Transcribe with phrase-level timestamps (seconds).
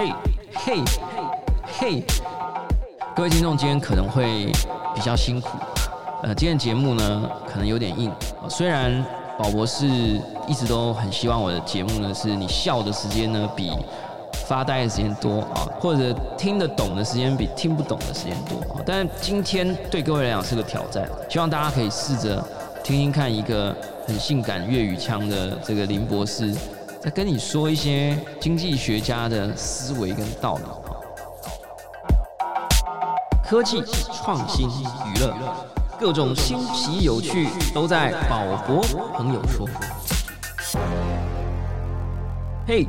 [0.00, 0.14] 嘿，
[0.54, 0.82] 嘿，
[1.78, 2.02] 嘿，
[3.14, 4.46] 各位听众，今天可能会
[4.94, 5.58] 比较辛苦。
[6.22, 8.10] 呃，今天节目呢，可能有点硬。
[8.48, 9.04] 虽然
[9.38, 9.86] 宝博士
[10.48, 13.70] 一直都很希望我的节目呢，是你笑的时间呢比
[14.48, 18.80] 发呆的时间多啊，或者听得懂的时间比听不懂的时间多啊。
[18.86, 22.42] 但今天对各位来讲是个挑战，希望大家可以试着
[22.82, 23.76] 听听看一个
[24.06, 26.56] 很性感粤语腔的这个林博士。
[27.00, 30.62] 在跟你说一些经济学家的思维跟道理
[33.42, 33.82] 科技
[34.12, 35.34] 创新娱乐，
[35.98, 38.82] 各种新奇有趣都在宝博
[39.14, 39.66] 朋友说。
[42.66, 42.86] 嘿，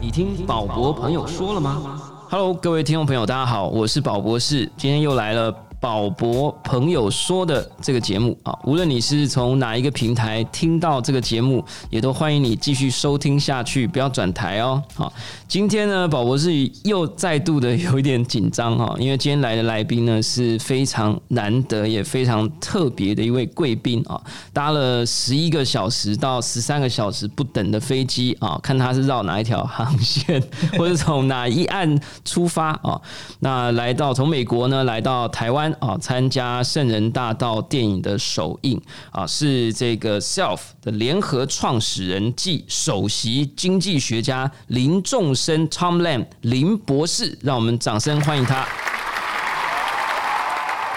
[0.00, 5.54] 你听宝博朋友说了吗？Hello，各位听众朋友，大家好，我是宝博士，今天又来了。
[5.84, 14.82] 宝博朋友说的这个节目啊，无论你是从哪一个平台听到这个节目，也都欢迎你继续收听下去，不要转台哦。
[14.94, 15.12] 好，
[15.46, 16.50] 今天呢，宝博士
[16.84, 24.18] 又再度的有一点紧张哈，因为今天来的来宾呢是非常难得也非常特别的一位贵宾啊，
[24.54, 30.42] 搭了十一个小时到十三个小时不等的飞机啊，看他是绕哪一条航线，
[30.78, 32.98] 或者从哪一岸出发啊，
[33.40, 35.73] 那来到从美国呢来到台湾。
[35.80, 38.80] 啊，参加圣人大道电影的首映
[39.10, 48.66] 啊，是这个 Self 的联合创始人暨首席经济学家林仲生 Tom Lam 林博士，让我们掌声欢迎他。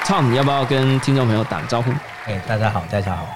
[0.06, 1.92] Tom，你要不要跟听众朋友打个招呼？
[2.26, 3.28] 哎，大家好，大家好。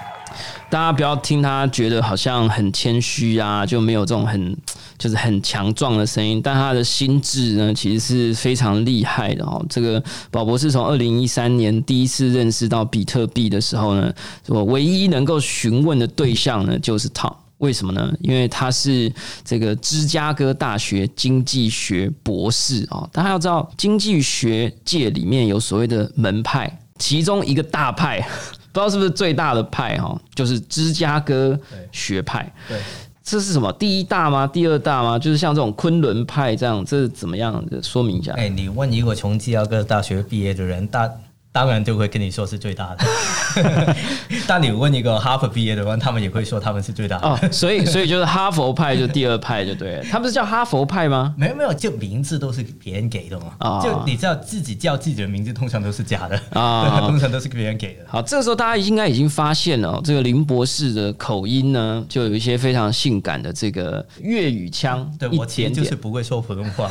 [0.70, 4.56] 大家不要听他觉得好像很谦虚啊，就没有这种很
[5.02, 6.40] 就是很强壮的声音。
[6.40, 9.64] 但他的心智呢，其实是非常厉害的哦。
[9.68, 10.00] 这个
[10.30, 14.14] 宝博士从二零一三年第一次认识到比特币的时候呢，
[14.46, 17.34] 我唯一能够询问的对象呢，就是 Tom。
[17.58, 18.12] 为什么呢？
[18.20, 19.12] 因为他是
[19.44, 23.08] 这个芝加哥大学经济学博士啊。
[23.12, 28.20] 大家要知道，经济学界里面有所谓的门派，其中一个大派。
[28.72, 31.56] 不知道是不是最大的派哈，就是芝加哥
[31.92, 32.50] 学派。
[32.66, 32.80] 对，
[33.24, 33.72] 这是什么？
[33.74, 34.46] 第一大吗？
[34.46, 35.18] 第二大吗？
[35.18, 37.64] 就是像这种昆仑派这样，这是怎么样？
[37.82, 38.32] 说明一下。
[38.34, 41.10] 哎，你问一个从芝加哥大学毕业的人，大。
[41.52, 43.94] 当然就会跟你说是最大的，
[44.48, 47.28] 但你问一个哈佛毕业的话，他们也会说他们是最大的。
[47.28, 50.04] 哦，所以所以就是哈佛派就第二派就对了。
[50.10, 51.34] 他们是叫哈佛派吗？
[51.36, 53.52] 没有没有，就名字都是别人给的嘛。
[53.58, 58.04] 啊，就你知道自己叫自己的名字，通常都是假的啊， 通常都是别人给的。
[58.08, 65.06] 好，这个时候大家应该已经发现了，这个林博士的口音呢，就有一些非常性感的这个粤语腔。
[65.18, 66.90] 对我其实就是不会说普通话，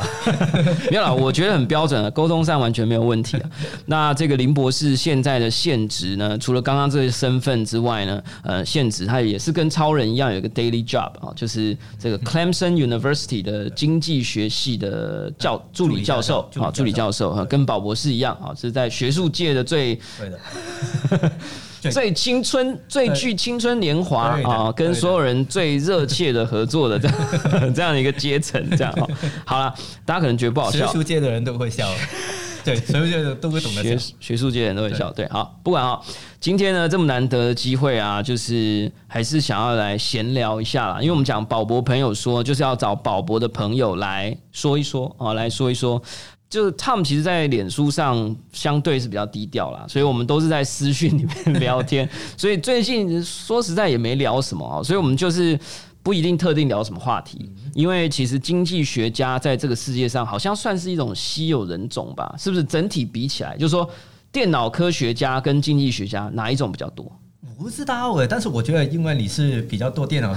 [0.88, 3.50] 没有了，我觉得很标准，沟通上完全没有问题啊。
[3.86, 4.51] 那这个林。
[4.52, 6.36] 博士现在的现职呢？
[6.38, 21.32] 除了刚刚这些身份之外呢，呃，现职他也是跟超人一样有一个 daily job 啊，就是这个 Clemson University 的经济学系的教助理教授啊，助理教授啊，跟宝博士一样啊，是在学术界的最对的。
[21.90, 27.16] 最青春、最具青春年华啊，跟所有人最热切的合作的这样
[27.74, 29.08] 这样的一个阶层，这样
[29.44, 29.74] 好了，
[30.06, 31.88] 大家可能觉得不好笑，学术界的人都会笑。
[32.64, 35.12] 对，学术界的都会懂得学学术界人都会笑。
[35.12, 36.00] 对，好，不管啊，
[36.40, 40.98] 今天呢这么难得的机会啊，就是还是想要来闲聊一下啦。
[41.00, 46.00] 因为我们讲宝博朋友说，就是要找宝博的朋友来说一说啊，来说一说。
[46.48, 52.06] 就是 Tom 其实，在脸书上相对是比较低调啦，所以我们都是在私讯里面聊天。
[52.36, 55.58] 所以最近说实在也没聊什么啊，所以我们就是。
[56.02, 62.34] 不一定特定聊什么话题，因为其实经济学家在这个世界上好像算是一种稀有人种吧？
[62.38, 62.64] 是不是？
[62.64, 63.88] 整体比起来，就是说，
[64.32, 67.10] 电脑科学家跟经济学家哪一种比较多？
[67.58, 70.34] 不知道诶，但是我觉得，因为你是比较多电脑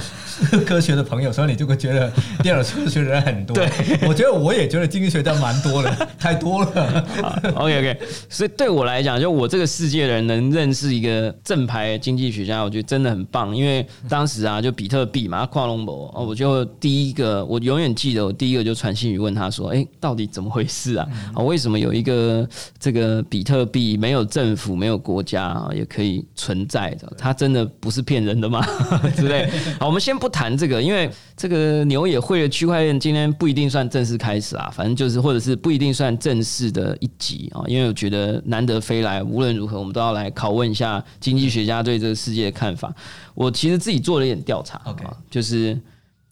[0.66, 2.12] 科学的朋友，所以你就会觉得
[2.44, 3.56] 电脑科学的人很多。
[3.56, 3.70] 对，
[4.08, 7.08] 我觉得我也觉得经济学家蛮多的， 太多了。
[7.56, 8.00] OK OK，
[8.30, 13.56] 所以对我来讲，就我这个世界的人能认识一个正牌经济学家，我觉得真的很棒。
[13.56, 21.08] 因为当时啊，就比特币嘛，跨龙博，我就第一个，我永远记得，我第一个就传信语问他说：“哎，到底怎么回事啊？
[21.34, 22.48] 啊，为什么有一个
[22.80, 28.66] 这个比特币没有政府、没有国家啊，也可以存在的？”他真的不是骗人的吗？
[29.16, 29.50] 之类。
[29.80, 37.64] 好，我们先不谈这个，因为这个牛也会的区块链今天不一定算正式开始啊，反正就是或者是不一定算正式的一集啊。
[37.68, 42.94] 因为我觉得难得飞来，无论如何我们都要来拷问一下经济学家对这个世界的看法。
[43.34, 45.78] 我其实自己做了一点调查，OK，就是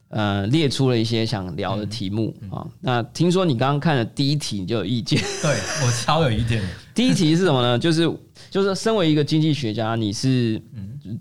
[0.10, 2.66] 呃列出了一些想聊的题目啊。
[2.80, 5.52] 那听说你刚刚看了第一题你就有意见，对
[5.86, 6.62] 我超有意见。
[6.96, 7.80] 第一题是什么呢？
[7.80, 8.10] 就是。
[8.54, 10.62] 就是身为一个经济学家，你是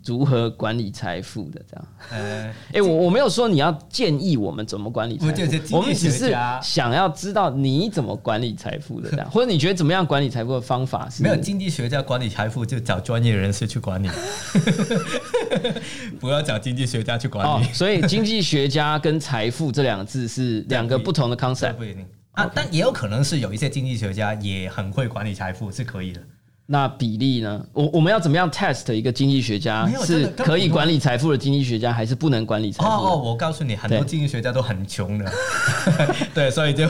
[0.04, 1.86] 如何管理财富的这样。
[2.10, 5.24] 呃， 哎、我我没有说你要建议我们怎么管理富，
[5.74, 14.10] 我们只是想要知道你怎么管理财富的这样， 或者你觉得怎么样管理财富的方法是没有经济学家管理财富，就找专业人士去管理，
[16.20, 21.72] 不要找经济学家去管理。，哦所以经济学家跟财富这两个字是两个不同的这 concept。
[21.76, 26.20] 不一定啊，但也有可能是有一些经济学家也很会管理财富，是可以的。
[26.66, 27.64] 那比例呢？
[27.72, 32.96] 我我们要怎么样 test 一个经济学家是可以管理财富的经济学家，还是不能管理财富的？
[32.96, 35.30] 哦哦，我告诉你，很多经济学家都很穷的，
[36.32, 36.88] 对，所以就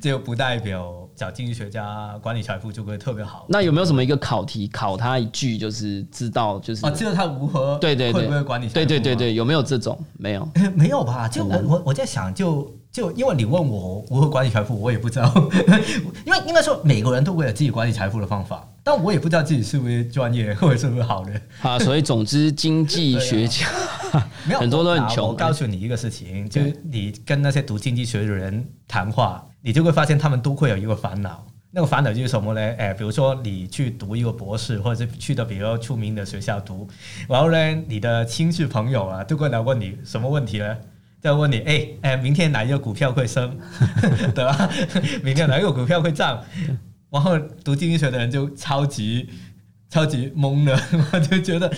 [0.00, 3.44] 就不代表找经济学家管理财富就会特别好。
[3.48, 9.96] 那有没有什么一个考题考他一句，就是知道就是哦，知道他如何对对对会不会管理财富对对对对，有没有这种？
[10.18, 10.48] 没有。
[10.54, 11.28] 诶 没有吧？
[11.28, 15.32] 就我我我在想就，就因为你问我如何管理财富，我也不知道，
[16.26, 21.40] 因为应该说每个人都会有自己管理财富的方法，但我也不知道自己是不是专业或者是不是好人。
[21.62, 23.66] 啊，所以总之，经济学家
[24.46, 31.46] 没有很多都很我穷我告诉你一个事情，就是你跟那些读经济学的人谈话，你就会发现他们都会有一个烦恼。
[31.72, 32.60] 那个烦恼就是什么呢？
[32.78, 36.88] 哎，比如说你去读一个博士，或者是去到比较出名的学校读，
[37.28, 40.76] 然后呢，你的亲戚朋友啊，都会来问你什么问题呢？
[41.22, 43.56] 就问你，哎哎，明天哪一个股票会升，
[44.34, 44.68] 对吧？
[45.22, 46.42] 明天哪一个股票会涨？
[47.10, 49.28] 然后读经济学的人就超级
[49.88, 50.78] 超级懵的，
[51.12, 51.70] 我就觉得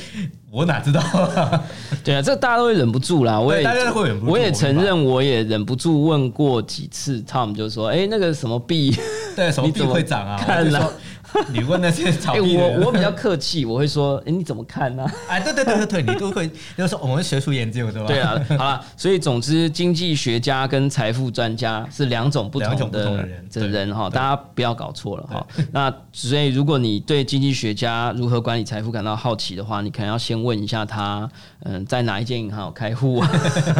[0.51, 1.65] 我哪知道啊？
[2.05, 3.41] 对啊，这大家都会忍不住啦。
[3.41, 8.95] 我也对大家都会忍不住我也承认，我也忍不住问过几次，Tom 就说：“哎，那个什么币，
[9.35, 10.37] 对，什么 币会涨啊？
[10.39, 10.93] 看呢我就说，
[11.53, 18.07] 你问那些我我比较客气，我会说：哎，你怎么看呢？”哎，对对对对对，你都会， 就是说我们学术研究对吧？
[18.07, 25.47] 对啊，好了，所以总之，经济学家跟财富专家是两种不同的人的人哈，大家不要搞错了哈。
[25.73, 31.29] 那所以，如果你对经济学家如何管理财富感到好奇的话，你可能要先问一下他，
[31.65, 33.31] 嗯，在哪一间银行有开户啊？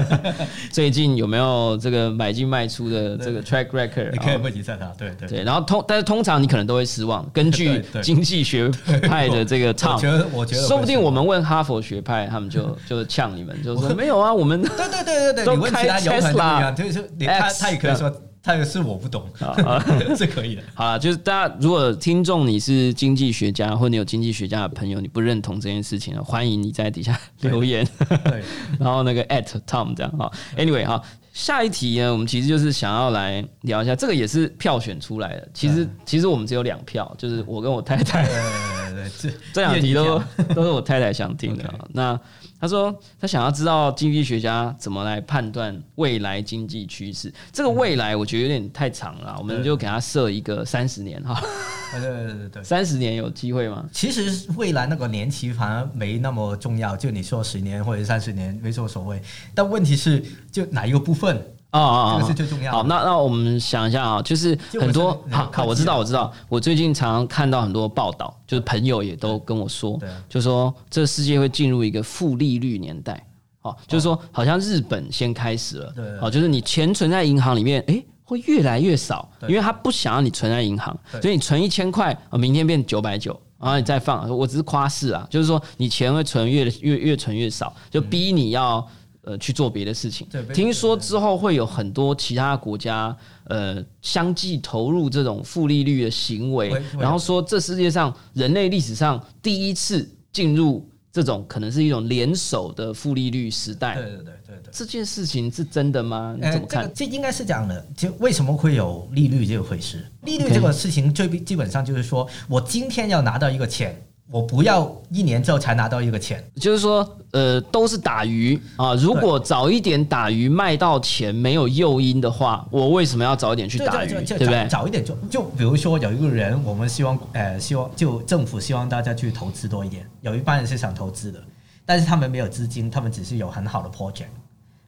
[0.71, 4.11] 最近有没有这个买进卖出的这个 track record？
[4.11, 5.29] 你可以哦问一下他，对对。
[5.29, 7.25] 对，然后通，但是通常你可能都会失望。
[7.43, 8.69] 根据 经济学
[9.03, 19.29] 派的这个我 Tom，觉得我觉得会说不定我们问哈佛学派，他们就就呛你们，就说没有啊，我们对对对对对，都你问其他开有可能不一 Tesla 样，就是他他也可以说他也是我不懂，
[20.19, 20.63] 是可以的。
[20.75, 27.87] 好了，就是大家如果听众你是经济学家，或你有经济学家的朋友，你不认同这件事情的，欢迎你在底下留言，
[28.25, 28.43] 对，
[28.81, 30.29] 然后那个 at Tom 这样哈。
[30.57, 31.01] Anyway 哈，
[31.33, 35.49] 下一题呢，我们其实就是想要来聊一下，这个也是票选出来的。
[35.55, 38.25] 其实其实我们只有两票，就是我跟我太太。
[38.27, 40.23] 对对对， 这两题都
[40.55, 41.75] 都是我太太想听的啊。
[41.93, 42.21] 那
[42.63, 47.35] 她说他想要知道经济学家怎么来判断未来经济趋势。
[47.51, 51.43] 这个未来我觉得有点太长了啊，我们就给他设一个三十年哈。
[51.91, 52.63] 对对对对对。
[52.63, 53.85] 三十年有机会吗？
[53.91, 59.21] 其实未来那个年期反而没那么重要，就你说十年或者三十年没什么所谓。
[59.57, 60.23] 但问题是，
[60.53, 62.35] 就哪一个部分，哦哦这个是哦。
[62.37, 62.79] 最重要的。
[62.79, 69.99] 好，那那我们想一下啊，就是很多好好，我知道我知道，我最近常常看到很多报道，就是朋友也都跟我说
[70.29, 73.27] 就说这个世界会进入一个负利率年代。
[73.61, 83.39] 好，就是说好像日本先开始了对，哦，就是你钱存在银行里面，诶，会越来越少，因为他不想要你存在银行，所以你存一千块，呃明天变九百九。
[83.59, 88.85] 然后你再放，我只是夸饰啊，就是说你钱会存越越越存越少，就逼你要
[89.25, 90.27] 呃去做别的事情。
[90.53, 104.05] 听说之后会有很多其他国家呃相继投入这种负利率的行为然后说这世界上人类历史上第一次进入这种可能是一种联手的负利率时代对。
[104.05, 104.33] 对对对
[104.63, 104.73] 对。
[104.73, 106.35] 这件事情是真的吗？
[106.39, 106.83] 你呃怎么看？
[106.85, 110.03] 这个这应该是这样的，就为什么会有利率这回事？
[110.23, 116.43] 利率这个事情最基本上就是说我今天要拿到一个钱，我不要一年之后才拿到一个钱。
[116.57, 118.95] 就是说，呃，都是打鱼啊。
[118.95, 124.09] 如果早一点打鱼卖到钱，没有诱因的话，我为什么要早一点去打鱼？
[124.09, 124.67] 对不对？
[124.69, 131.39] 早早一点做，就比如说有一个人，我们希望呃希望就政府希望大家去投资多一点，有一半人是想投资的，
[131.85, 134.33] 但是他们没有资金，他们只是有很好的 project，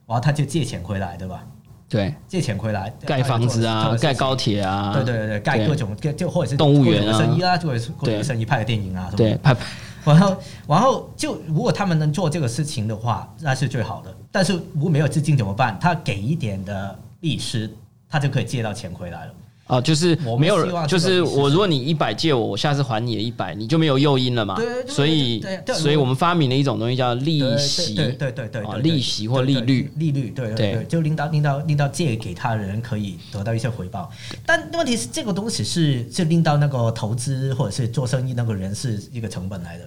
[0.07, 1.45] 然后他就借钱回来，对吧？
[1.87, 4.61] 对，借钱回来盖房子啊，盖高铁。
[4.61, 9.17] 啊，对对对对，盖各种，就或者是动物园啊生意啊，或者是或者对是生意拍的电影啊什么的。
[9.17, 9.55] 对，拍
[10.03, 10.37] 然后，
[10.67, 14.15] 然后就如果他们能做这个事情的话，那是最好的。
[14.31, 15.77] 但是如果没有资金怎么办？
[15.79, 17.71] 他给一点的利息，
[18.09, 19.33] 他就可以借到钱回来了。
[19.67, 24.55] 哦，就是我没有希望，就是我，如果你一百借我，我下次还你的一百，你就没有诱因了嘛。
[24.55, 25.43] 对所以
[25.73, 27.95] 所以我们发明了一种东西叫利息。
[27.95, 34.11] 对对对对啊，利息或利率，利率，对对对对，就令到令到令到借给他的人可以得到一些回报。
[34.45, 39.85] 但问题是，这个东西是是令到那个投资或者是做生意那个人是一个成本来的。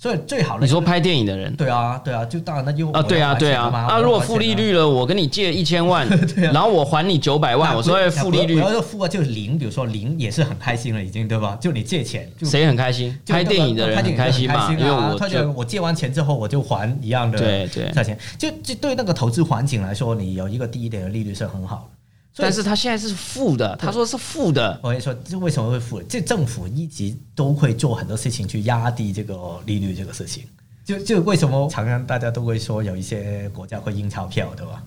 [0.00, 1.54] 所以最好的你说拍电影的人。
[1.56, 6.08] 对啊，对啊，就当然那就啊，对啊，对啊，啊，如果负利率了，我跟你借一千万，
[6.54, 11.58] 然后我还你九百万，我说负利率，然后就负啊，就是零，比如说零也是很开心了，已经对吧？
[11.60, 13.14] 就你借钱，谁很开心？
[13.26, 21.99] 拍电影的人很开心嘛，因为我他就我借完钱之后我就还一样的对对价钱，就就对那个投资环境来说，你有一个低一点的利率是很好的。
[22.40, 24.78] 但是他现在是负的，他说是负的。
[24.82, 26.02] 我跟你说，这为什么会负？
[26.02, 30.44] 这政府一直都会做很多事情去压低这个利率这个事情。
[30.84, 34.82] 就就为什么常常大家都会说有一些国家会印钞票，对吧？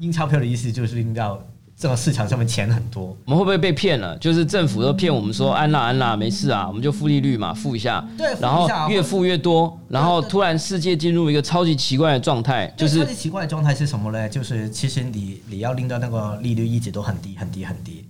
[0.00, 1.42] 印钞票的意思就是印到。
[1.78, 4.16] 这个市场上面钱很多，我们会不会被骗了？
[4.16, 14.26] 就是政府都骗我们说安啦安啦，没事啊，我们就负利率嘛，付一下，对，然后越付越多，然后突然世界进入一个超级奇怪的状态，就是超级奇怪的状态是什么呢？
[14.26, 18.06] 就是其实你你要令到那个利率一直都很低很低很低，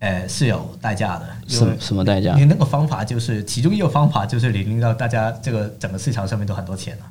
[0.00, 1.26] 呃，是有代价的。
[1.46, 2.34] 什什么代价？
[2.34, 7.04] 你那个方法就是其中一个方法就是你令到大家这个整个市场上面都很多钱了。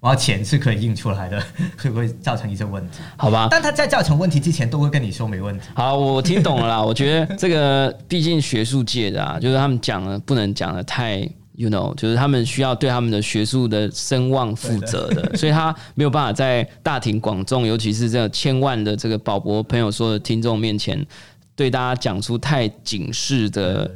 [0.00, 1.42] 然后钱是可以印出来的，
[1.76, 3.00] 会不会造成一些问题？
[3.18, 5.66] 好吧，但他在造成问题之前都会跟你说没问题。
[5.74, 6.80] 好，我听懂了啦。
[6.82, 11.18] 我觉得这个毕竟学术界的啊，就是他们讲的不能讲的太
[11.52, 21.06] ，you know，就是他们需要对他们的学术的声望负责的，所以他没有办法在大庭广众，尤其是这千万的这个宝博朋友说的听众面前，
[21.54, 23.90] 对大家讲出太警示的。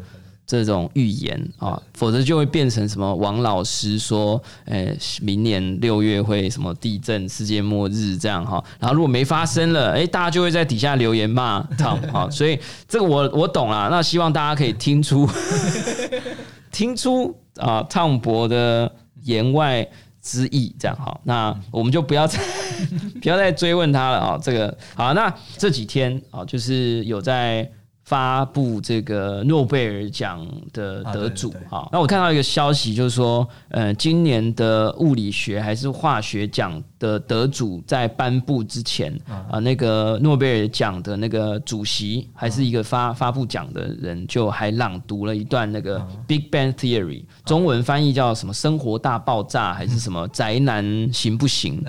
[0.46, 8.62] 这种预言啊，否则就会变成什么王老师说，诶，明年六月会什么地震、世界末日这样哈。
[8.78, 12.28] 然后如果没发生了，诶，大家就会在底下留言骂 汤哈。
[12.28, 15.26] 所以这个我我懂了，那希望大家可以听出
[16.70, 19.88] 听出啊，Tom 博的言外
[20.20, 21.18] 之意，这样哈。
[21.24, 22.38] 那我们就不要再
[23.22, 24.38] 不要再追问他了啊。
[24.42, 27.66] 这个好，那这几天啊，就是有在。
[28.04, 39.18] 发布这个诺贝尔奖的得主啊，那我看到一个消息，就是说，呃，今年的物理学还是化学奖的得主在颁布之前
[39.50, 51.82] 啊，那个诺贝尔奖的那个主席还是一个发发布奖的人，就还朗读了一段那个 Big Bang Theory，中文翻译叫什么“生活大爆炸”还是什么“宅男行不行”？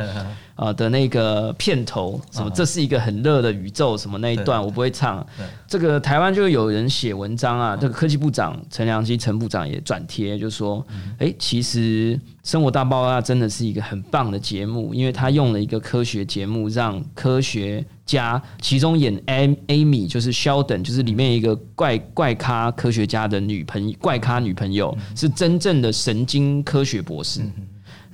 [0.55, 5.25] 呃的那个片头，什么这是一个很热的宇宙，什么那一段我不会唱。
[5.67, 10.85] 这个台湾就有人写文章啊，这个科技部长陈良基陈部长也转贴，就说：
[11.19, 12.15] 哎，其实
[12.49, 27.41] 《生活大爆炸》真的是一个很棒的节目，因为他用了一个科学节目，让科学家其中演 Amy 就是 Sheldon，就是里面一个怪怪咖科学家的女朋怪咖女朋友，是真正的神经科学博士。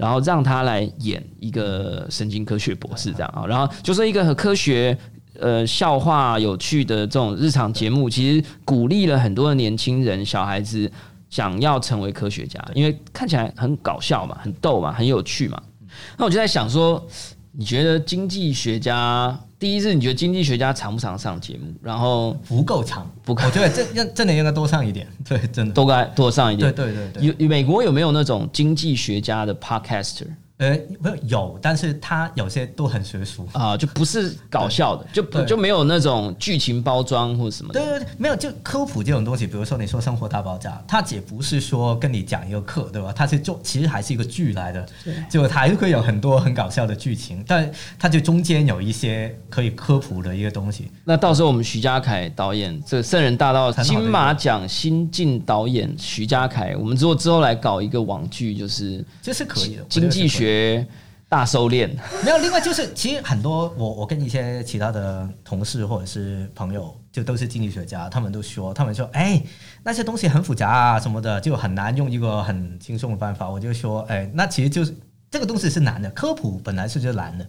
[0.02, 4.98] 然后让他来演一个神经科学博士，这样啊，然后就说一个很科学、
[5.40, 10.92] 呃笑话有趣的这种日常节目，其实鼓励了很多的年轻人、小孩子
[11.30, 15.62] 想要成为科学家，因为看起来很搞笑嘛，很逗嘛，很有趣嘛。
[16.18, 17.06] 那我就在想说，
[17.54, 19.38] 你觉得经济学家？
[19.60, 21.72] 第一是你觉得经济学家常不常上节目？
[21.84, 23.44] 然后不够长，不够。
[23.46, 25.08] 我觉得这这真的应该多上一点。
[25.28, 26.74] 对，真的多该多上一点。
[26.74, 30.28] 对对对对有美国有没有那种经济学家的 podcaster？
[30.62, 37.74] 呃，没有有，但是他有些都很学术啊，就不是搞笑的，就就没有那种剧情包装或者什么。
[37.74, 43.12] 对对对，没有，就科普这种东西，比如说你说《生活大爆炸》，它也不是说跟你讲一个课，对吧？
[43.12, 44.86] 它是做，其实还是一个剧来的，
[45.28, 50.92] 就它还是会有很多很搞笑的剧情，但它就中间有一些可以科普的一个东西。
[51.04, 60.51] 那到时候我们徐家凯导演这《圣人大道》金马奖新晋导演徐家凯，我们之后之后来搞一个网剧，就是这是可以的，经济学。
[60.52, 60.86] 学
[61.30, 61.90] 大收敛，
[62.26, 62.38] 没有。
[62.40, 69.42] 另外就是，其实很多我我跟一些其他的同事或者是朋友，就都是经济学家，他们都说，他们说，哎，
[69.82, 73.50] 那些东西很复杂啊什么的，就很难用一个很轻松的办法。
[73.50, 74.94] 我就说，哎，那其实就是
[75.30, 77.48] 这个东西是难的，科普本来是就难的。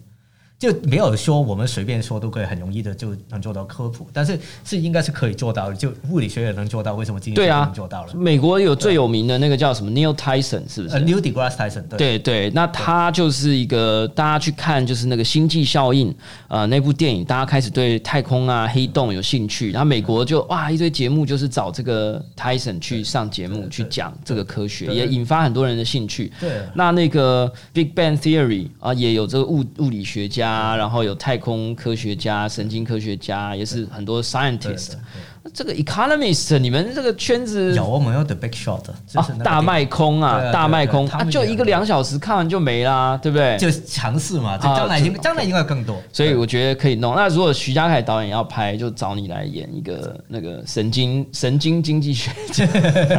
[0.63, 5.75] 就没有说我们随便说都可以很容易的就能做到科普，但是是应该是可以做到的。
[5.75, 8.13] 就物理学也能做到，为什么经济学能做到了？
[8.15, 16.15] 美国有最有名的那个叫什么 Neil Tyson 是不是？Neil deGrasse Tyson 对对，那他就是一个大家去看就是那个星际效应
[16.47, 26.31] 呃那部电影，大家开始对太空啊黑洞有兴趣，然后美国就哇一堆节目就是找这个 Tyson 去上节目去讲这个科学，也引发很多人的兴趣。
[26.39, 30.52] 对，那那个 Big Bang Theory 啊也有这个物物理学家。
[30.53, 34.91] 啊，然后有太空科学家、神经科学家，也是很多 scientist。
[35.53, 43.57] 这个 economist，你们这个圈子有我们有 The Big Short，就是那个大卖空啊，大卖空他就一个两小时看完就没啦，对不对？
[43.57, 46.01] 就尝试嘛，就啊将来应将来应该更多。
[46.13, 47.13] 所以我觉得可以弄。
[47.13, 52.65] 那如果徐家凯导演要拍，就找你来演一个那个神经神经经济学家，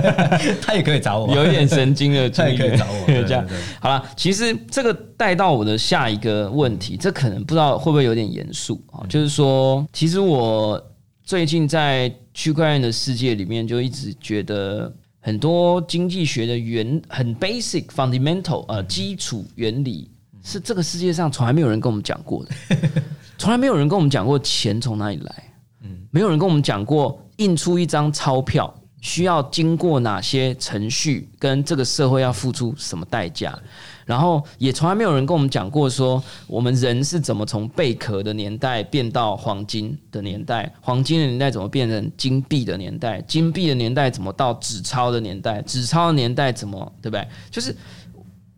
[0.63, 3.47] 他也可以找我，有一点神经的 他也可以找我， 这样。
[3.79, 9.07] 好了，其实这个带到我的下一个问题，这可能不知道会不会有点严肃啊？
[9.09, 10.83] 就是说，其实我
[11.23, 20.11] 最近在区块链的世界里面，就一直觉得很多经济学的原很 basic fundamental 呃基础原理，
[20.43, 22.77] 是这个世界上从来没有人跟我们讲过的，
[23.39, 25.53] 从来没有人跟我们讲过钱从哪里来，
[25.83, 33.59] 嗯没有人跟我们讲过印出一张钞票需要经过哪些程序，跟这个社会要付出什么代价。
[34.05, 47.27] 然后也从来没有人跟我们讲过说，我们人是怎么从贝壳的年代变到黄金的年代，黄金的年代怎么变成金币的年代，金币的年代怎么到纸钞的年代，纸钞的年代怎么对不对？
[47.51, 47.75] 就是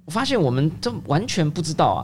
[0.07, 2.01] 我发现我们这完全不知道啊。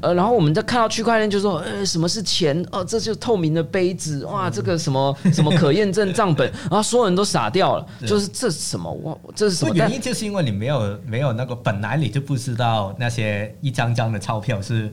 [0.00, 2.64] 呃，然后我们在看到区块链就说，呃，什么是钱？
[2.70, 8.90] 哦，这就是透明的杯子，哇，这个什么什么可验证账本，然 后所有人都傻掉了，就是这是什么？
[9.02, 9.74] 哇，这是什么？
[9.74, 14.88] 原因就是因为你没有没有那个本来你就不知道那些一张张的钞票是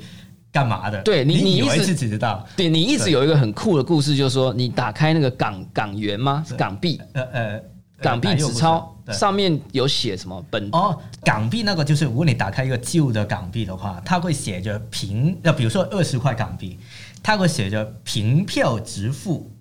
[0.52, 6.44] 干嘛的，对你你以为一直自己知道，对你一直有一个很酷的故事，就是说你打开那个港港元吗？
[6.48, 7.62] 是港币，呃呃，
[8.02, 10.70] 港币纸钞上面有写什么本？
[10.72, 16.78] 哦，港币那个就是，如果你打开一个旧的港币的话，它会写着凭，呃，比如说二十块港币，
[17.24, 19.52] 它会写着凭票直付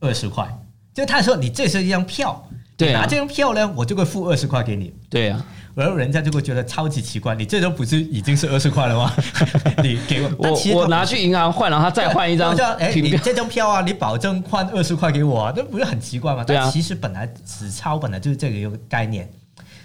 [0.00, 0.46] 二十块，
[0.92, 4.92] 就他说你这是一张票，对啊拿这张票呢，我就会付二十块给你。
[5.08, 9.12] 对啊，然后人家就会觉得超级奇怪，你这都不是已经是二十块了吗？
[9.84, 16.42] 你给我，我我拿去银行换，然后他再换一张我就要哎， 你这张票啊，你保证换二十块给我、啊，那不是很奇怪吗？
[16.42, 19.30] 对啊其实本来纸钞本来就是这个一个概念，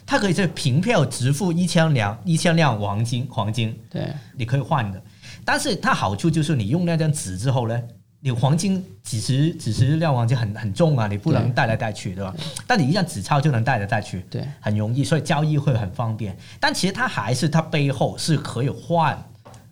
[0.05, 4.01] 它可以是凭票直付一千两一千两黄金，黄金对
[4.37, 5.01] 你可以换的。
[5.43, 7.77] 但是它好处就是你用那张纸之后呢，
[8.23, 11.53] 你黄金几十几十两黄金很很重啊，你不能对。
[11.53, 12.33] 带来带去，对吧？
[12.67, 14.47] 但你一张纸钞就能带来带去，对。
[14.59, 16.37] 很容易，所以交易会很方便。
[16.59, 19.19] 但其实它还是它背后是可以换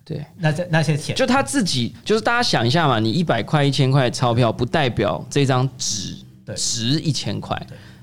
[0.04, 6.56] 对，那些那些钱，就他自己，就是大家想一下嘛，你一百块、一千块的钞票，不代表这张纸对。
[6.56, 7.56] 值一千块，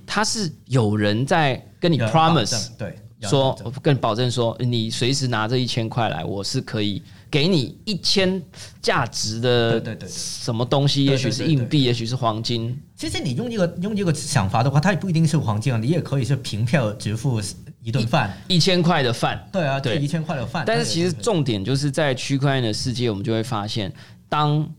[0.06, 2.88] 它是有人在跟你 promise 对。
[2.90, 7.02] 有说跟你保证说，你随时拿这一千块来，我是可以
[7.32, 8.42] 给你一千
[8.82, 17.42] 价值的什么东西，也许是硬币，也许是黄金，其实你用一个用一个想法的话，它也不一定是黄金啊，你也可以是凭票支付
[17.82, 18.36] 一顿饭。
[18.48, 19.48] 一千块的饭。
[19.52, 20.64] 对啊，对对，一千块的饭。
[20.68, 23.92] 但是其实重点就是在区块链的世界，我们就会发现，
[24.30, 24.70] 当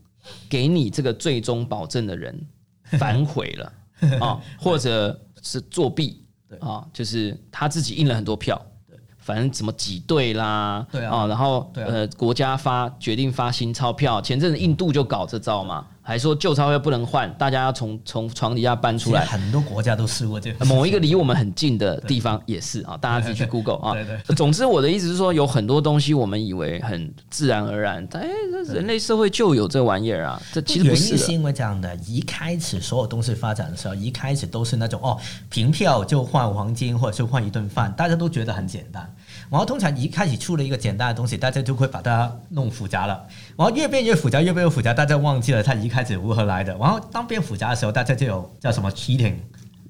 [0.48, 2.38] 给你这个最终保证的人
[2.84, 3.72] 反悔了
[4.20, 6.22] 啊， 或者是作弊
[6.58, 8.60] 啊，就是他自己印了很多票。
[9.18, 11.26] 反正怎么挤兑啦，对啊。
[11.26, 19.26] 然后呃，国家发决定发新钞票，前阵子印度就搞这招嘛，还说旧钞票不能换，大家要从从床底下搬出来。
[19.26, 20.64] 很多国家都试过这个。
[20.64, 23.92] 某一个离我们很近的地方也是啊，大家自己去 Google 啊。
[23.92, 28.26] 对对总之，我的意思是说，有很多东西我们以为很自然而然，哎，
[28.64, 35.18] 这人类社会就有这玩意儿啊，这其实不是因为这样的，一开始所有东西发展的时候，一开始都是那种哦，
[35.50, 39.14] 凭票就换黄金或者是换一顿饭，大家都觉得很简单。
[39.50, 43.22] 然后通常一开始出了一个简单的东西，大家就会把它弄复杂了。
[43.58, 46.72] 然后越变越复杂，越变越复杂，大家忘记了它一开始如何来的。
[46.78, 49.34] 然后当变复杂的时候，大家就有叫什么 cheating，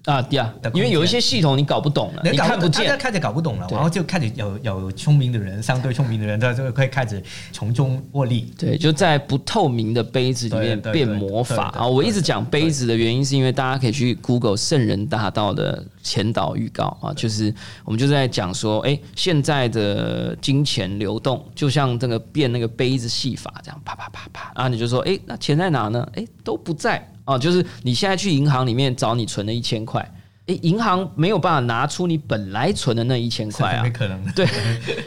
[0.07, 8.51] 啊，对啊因为有一些系统你搞不懂了，你搞看不见，大家开始搞不懂了，然后就开始有有聪明的人，相对聪明的人，他就会开始从中获利。
[8.57, 11.87] 对，就在不透明的杯子里面变魔法啊！
[11.87, 26.09] 我一直讲杯子的原因，是因为大家可以去 Google 圣人大道的前导预告啊，就是我们就在讲说，哎，现在的金钱流动就像这个变那个杯子戏法这样，啪啪啪啪，然后你就说，哎，那钱在哪呢？
[26.15, 30.03] 哎，都不在啊，就是你现在去银行里面找你存的一千块。
[30.47, 34.33] 诶，银行没有办法拿出你本来存的那一千块啊没，可能的。
[34.33, 34.49] 对，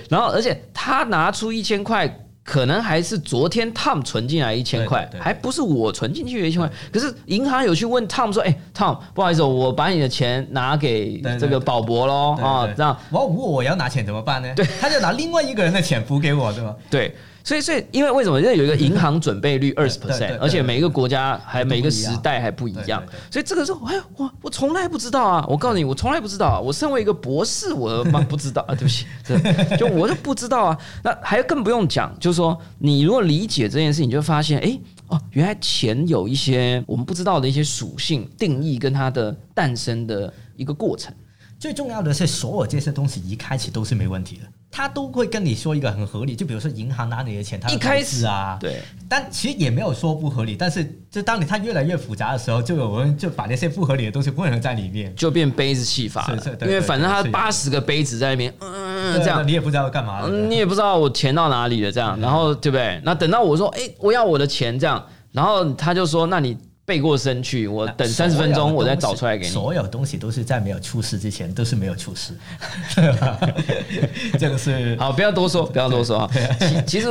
[0.07, 2.07] 然后而且他拿出一千块，
[2.43, 6.69] 可能还是昨天 Tom 存进来一千块还不是我存进去的一千块。
[6.91, 14.51] 可是银行有去问 Tom 说：“哎、t o m 不好意思哦，我把你的钱拿给这个宝博喽啊，这样然后如果我要拿钱怎么办呢？
[14.55, 16.75] 对，他就拿另外一个人的钱补给我，对吗？
[16.89, 18.39] 对。”所以，所以，因为为什么？
[18.39, 25.45] 因为有一个银行准备率 二十 percent，而且每一个国家还每一个时代还不一样所以这个时候，哎，我我从来不知道啊！
[25.47, 26.59] 我告诉你，我从来不知道啊！
[26.59, 28.75] 我身为一个博士，我妈不知道啊！
[28.75, 29.37] 对不起，这
[29.77, 30.77] 就我就不知道啊。
[31.03, 41.13] 那还更不用讲，就是说，你如果理解这件事情，你就发现，哎，哦，原来钱有一些我们不知道的一些属性、定义跟它的诞生的一个过程。
[41.59, 46.35] 最重要的是，所有这些东西一开始都是没问题的，他都会跟你说一个很合理。
[46.35, 50.55] 就比如说银行拿你的钱，他一开始啊，对，但其实也没有说不合理。
[50.55, 56.57] 但是，就当你它越来越复杂的时候，就有人就把那些不合理的东西混合在里面，就变杯子戏法了。
[56.61, 63.01] 因为反正他八十个杯子在那边，嗯，这样你也不知道干嘛，你也不知道我钱到哪里了，这样，然后对不对？
[63.03, 66.57] 那等到我说，哎，我要我的钱，这样，然后他就说，那你。
[66.91, 69.53] 背过身去，我等三十分钟，我再找出来给你。
[69.53, 72.37] 所有东西都是在没有出事之前都是没有出事，
[74.37, 76.29] 这个是好，不要多说，不要多说啊。
[76.85, 77.07] 其实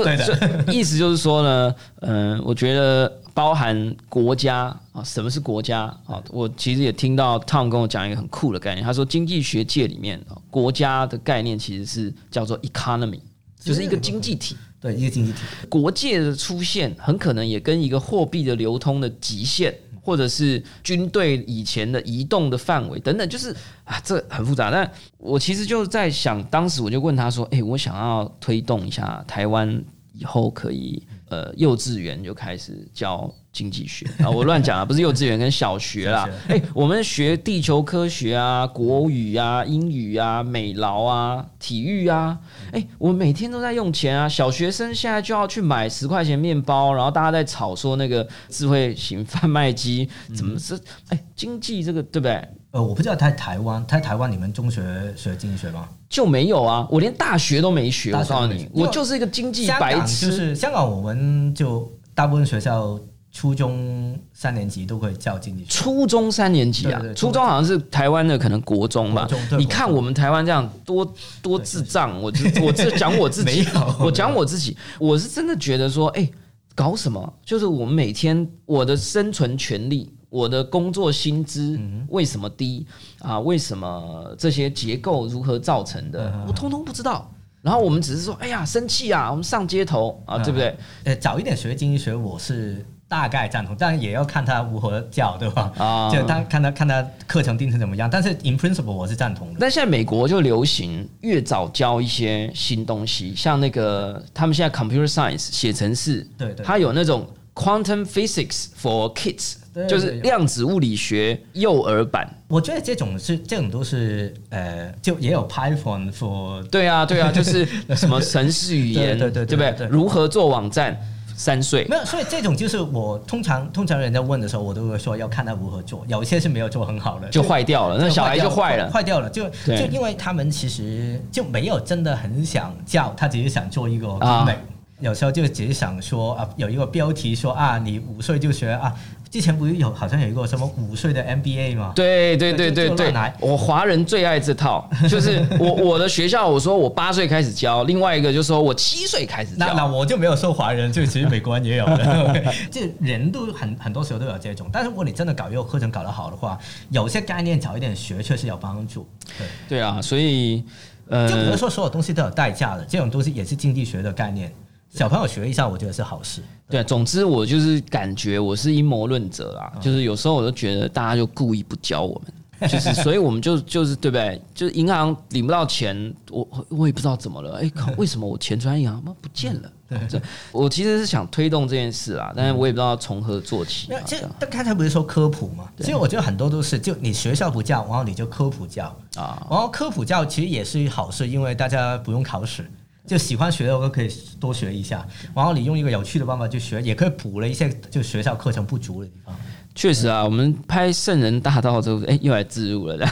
[0.71, 6.23] 意思就是说呢，嗯，我觉得包含国家啊，什么是国家啊？
[6.29, 13.21] 我其实也听到 Tom 跟我讲一个很酷的概念，他说经济学界里面国家的概念其实是叫做 economy，
[13.59, 14.59] 就是一个经济体。
[14.81, 15.39] 对一个经济体，
[15.69, 24.71] 国界的出现很可能也跟一个货币的流通的极限，或者是军队以前的移动的范围等等，就是啊，这很复杂。
[24.71, 36.29] 但我其实就在想，当时我就问他说：“哎，我想要推动一下台湾以后可以呃幼稚园就开始教。”经济学 啊，我乱讲啊，不是幼稚园跟小学啦。
[36.49, 42.39] 哎，我们学地球科学啊，国语啊，英语啊，美劳啊，体育啊。
[42.73, 44.29] 哎，我每天都在用钱啊。
[44.29, 50.79] 小学生现在就要去买十块钱面包，然后大家在吵说那个智慧型贩卖机怎么是？
[51.09, 52.49] 哎，经济这个对不对？
[52.71, 54.81] 呃，我不知道在台湾，在台湾你们中学
[55.17, 55.89] 学经济学吗？
[56.09, 58.13] 就没有啊，我连大学都没学。
[58.13, 60.31] 我告诉你，我就是一个经济白痴。
[60.31, 62.97] 就是香港，我们就大部分学校。
[63.33, 65.71] 初中三年级都会教经济学。
[65.71, 69.29] 初中三年级啊，初中好像是台湾的可能国中吧。
[69.57, 73.65] 你看我们台湾这样多多智障，我我这 讲我自己，
[74.01, 76.29] 我讲我自己，我是真的觉得说，哎，
[76.75, 77.33] 搞什么？
[77.45, 82.85] 就是我们每天我的生存权利，我的工作薪资为什么低
[83.21, 83.39] 啊？
[83.39, 86.45] 为什么这些结构如何造成的？
[86.49, 87.31] 我通通不知道。
[87.63, 90.77] 然后我们只是说，哎呀，生气啊，我们上街头啊，对不对？
[91.05, 92.85] 呃，早一点学经济学，我是。
[93.11, 95.73] 大概赞同，但也要看他如何教，对吧？
[95.79, 98.09] 啊，就他看他看他课程定成怎么样。
[98.09, 99.57] 但是 in principle 我是赞同的。
[99.59, 109.57] 但现在美国就流行越早教一些新东西，像那个他们现在 computer science 写程式，对对，他有那种 quantum physics for kids，
[109.89, 112.33] 就是量子物理学幼儿版。
[112.47, 119.89] 我觉得这种是这种都是呃，就也有 Python for 对啊对啊，就是什么程式语言， 对对对，对不对？
[119.89, 120.97] 如何做网站？
[121.41, 126.05] 三岁没有，所以这种就是我通常通常人家问的时候，我都会说要看他如何做。
[126.07, 129.31] 有一些是没有做很好的，就坏掉了，那小孩就坏了，坏掉了。
[129.31, 134.07] 就就因为他们其实就没有真的很想教，他只是想做一个
[134.45, 134.55] 美。
[134.99, 138.93] 有时候就只是想说啊，有一个标题说啊，你五岁就学啊。
[139.31, 141.93] 之前不是有好像有一个什么五岁的 MBA 吗？
[141.95, 149.67] 对对对对对，我华人最爱这套，就是我我的学校，我说我八岁开始教，另外一个就是说我七岁开始教。
[149.67, 154.69] 那那我就没有说华人，就其实美国人也有的， 这人都很很多时候都有这种。
[154.73, 156.59] 但是如果你真的搞一个课程搞得好的话，
[156.91, 159.07] 有些概念早一点学确实有帮助。
[159.39, 160.65] 对对啊，所以
[161.09, 164.53] 呃，就比如说所有东西都有代价的，这种东西也是经济学的概念。
[164.91, 166.43] 小朋友学一下，我觉得是好事。
[166.69, 172.21] 对，总之我就是感觉我是阴谋论者啦，就是有时候我都觉得大家就故意不教我
[172.61, 174.41] 们， 就是所以我们就就是对不对？
[174.55, 177.59] 就是银行领不到钱，我我也不知道怎么了。
[177.59, 179.71] 哎，靠， 为什么我钱存银行不见了？
[180.09, 180.23] 对，
[180.53, 183.89] 我其实是想推动这件事啊，但是我也不知道从何做起。
[183.91, 184.17] 那这
[184.49, 185.69] 刚才不是说科普吗？
[185.79, 188.85] 其实我觉得很多都是就你学校不教，然后你就科普教
[189.17, 192.71] 啊，然后科普教其实也是好事，因为大家不用考试。
[193.07, 194.09] 就喜欢学的都可以
[194.39, 199.35] 多学一下，然后你用一个有趣的方法去学，也可以补了一些就学校课程不足的地方。
[199.73, 202.99] 确实啊，我们拍《圣人大道》这部，哎，又来自入了。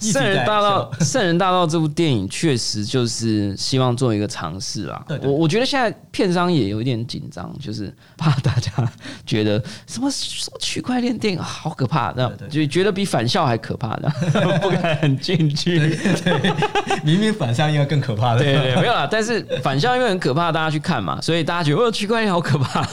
[0.12, 5.04] 《圣人大道》《圣人大道》这部电影确实就是希望做一个尝试啦。
[5.22, 8.70] 我我觉得现在片商也有一点紧张，就是怕大家
[9.24, 14.10] 觉得什么什么区块链电影好可怕，那就觉得比返校还可怕的，
[14.60, 15.78] 不敢进去。
[17.04, 18.40] 明明返校应该更可怕的。
[18.40, 19.06] 对对，没有啦。
[19.10, 22.86] 但是返校因为很可怕，大家去看嘛，所以大家觉得哦，区块链好可怕。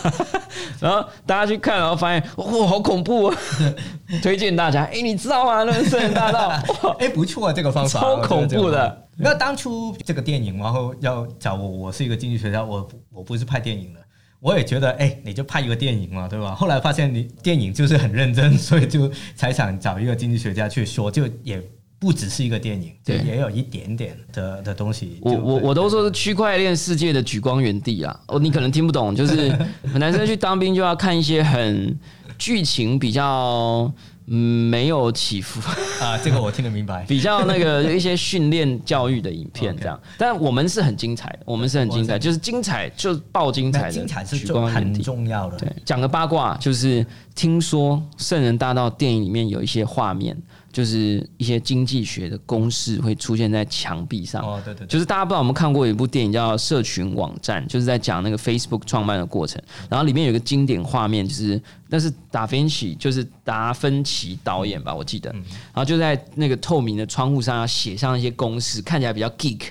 [0.79, 2.21] 然后大家去看，然后发现。
[2.41, 3.37] 哇，好恐怖啊！
[4.21, 5.63] 推荐大家，哎，你知道吗？
[5.63, 6.49] 那个圣人大道，
[6.99, 9.07] 哎，不错啊，这个方法超恐怖的。
[9.17, 13.99] 那当初这个电影，然后要找我，我是一个经济学家，我我不是拍电影的，
[14.39, 16.55] 我也觉得，哎，你就拍一个电影嘛，对吧？
[16.55, 21.61] 后来发现你电影就是很认真，所以就才想找一个经济学家去说，就也
[21.99, 25.19] 不只是一个电影，对也有一点点的的东西。
[25.21, 28.19] 我我我都说是区块链世界的举光原地啊！
[28.27, 29.55] 哦，你可能听不懂，就是
[29.99, 31.95] 男生去当兵就要看一些很
[32.41, 33.93] 剧情比较
[34.25, 35.61] 嗯没有起伏，
[36.03, 37.05] 啊，这个我听得明白。
[37.07, 39.99] 比较那个一些训练教育的影片这样。
[40.17, 44.91] 但我们是很精彩的，我们是很精彩，就是精彩就爆精彩的，那精彩是举重很。
[45.03, 45.57] 重要的。
[45.57, 50.35] 对，讲个八卦，就是听说《圣人大道》电影里面有一些画面，
[50.71, 54.41] 就是一些经济学的公式会出现在墙壁上。
[54.41, 59.61] 哦，对对对，就是大家不知道有没有看过一部电影叫《社群网站》，就是在讲那个 Facebook 创办的过程。
[59.89, 65.31] 然后里面有一个经典画面，就是那是达芬奇，就是达芬奇导演吧，我记得。
[65.31, 69.61] 然后就在那个透明的窗户上要写上一些公式，看起来比较 geek。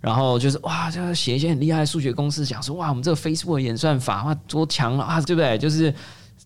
[0.00, 5.58] 然后就是哇，就要写一些很厉害的数学公式，讲说哇，我们这个 Facebook 演算法哇多强了啊，对不对？
[5.58, 5.92] 就是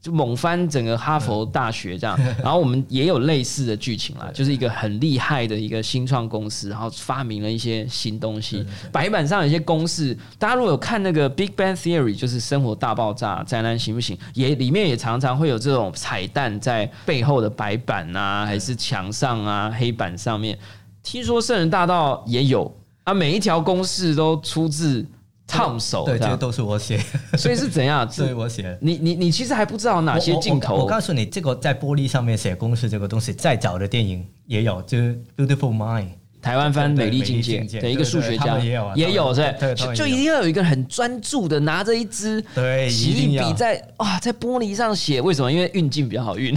[0.03, 2.19] 就猛翻整个哈佛大学这样。
[2.43, 8.67] 然后我们也有类似的剧情啦，就是一个很厉害的一个新创公司，然后发明了一些新东西。
[8.91, 14.19] 白板上有一些公式，大家如果有看那个《Big Bang Theory》，就是《生活大爆炸》，宅男行不行？
[14.35, 20.59] 也里面也常常会有这种彩蛋在背后的白板啊，还是墙上啊、黑板上面。
[21.05, 25.07] 听说《圣人大道》也有啊，每一条公式都出自
[25.49, 26.99] Tom 手，对，这些都是我写，
[27.37, 28.07] 所以是怎样？
[28.11, 28.77] 是我写。
[28.81, 30.75] 你你你其实还不知道哪些镜头。
[30.77, 35.15] 我我告诉你，这个在玻璃上面写公式这个东西，再早的电影也有，就是
[35.47, 36.05] 《Beautiful Mind》。
[36.41, 38.59] 台湾翻《美丽境界的一个数学家。
[38.59, 39.55] 也有啊也有是。
[39.77, 45.53] 就就一定要有一个很专注的拿着一支对笔在哇在玻璃上写，为什么？
[45.53, 46.53] 因为运镜比较好运，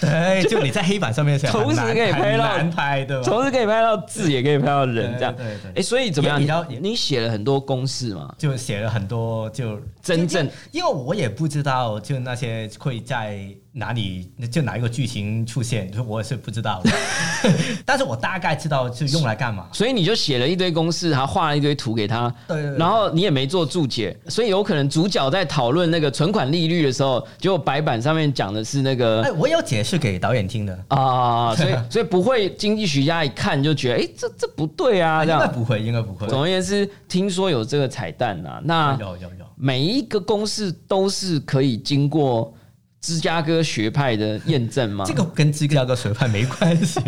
[0.00, 3.22] 对， 就你在黑板上面写，同时可以拍到很难拍，对吧？
[3.22, 5.34] 同时可以拍到字，也可以拍到人，这样。
[5.34, 6.40] 对对对哎，所以怎么样？
[6.40, 8.34] 你要你你写了很多公式嘛？
[8.38, 13.38] 就写了很多，就真正因因为我也不知道，就那些会在
[13.78, 16.90] 哪里，就哪一个剧情出现，就我也是不知道的。
[17.86, 19.68] 但是我大概知道是用来干嘛。
[19.72, 30.76] 所以你就写了一堆公式，然后画了一堆图给他，对然后你也没做注解，所以有可能主角在讨论那个存款利率的时候，结果白板上面讲的是那个哎，我有解释给导演听的。
[30.88, 35.40] 啊，所以 所以不会经济学家一看就觉得，哎、这这不对啊，这样。
[35.40, 36.26] 应该不会，应该不会。
[36.26, 42.52] 总而言之，听说有这个彩蛋啊，那有有有，每一个公式都是可以经过
[43.00, 45.04] 芝加哥学派的验证吗？
[45.06, 47.00] 这个跟芝加哥学派没关系，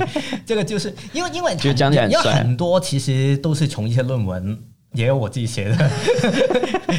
[0.46, 4.58] 这个就是因为因为 觉得讲起来很因为很多其实都是从一些论文。
[4.94, 5.90] 也有我自己写的，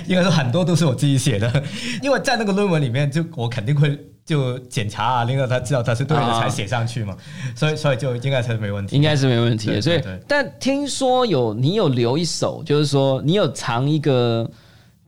[0.07, 1.63] 应该说很多都是我自己写的，
[2.01, 7.17] 因为在那个论文里面，就我肯定会就检查啊，令到他知道他是对的啊才写上去嘛，
[7.53, 8.95] 所以所以就应该是没问题。
[8.95, 9.81] 应该是没问题的。
[9.81, 14.49] 所以但听说有你有留一手，就是说你有藏一个，